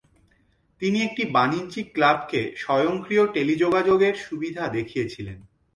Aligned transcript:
তিনি 0.81 0.97
একটি 1.01 1.23
বাণিজ্যিক 1.31 1.87
ক্লাবকে 1.93 2.41
স্বয়ংক্রিয় 2.57 3.23
টেলিযোগাযোগ 3.33 3.99
এর 4.01 4.15
সুবিধা 4.17 4.63
দেখিয়েছিলেন। 4.67 5.37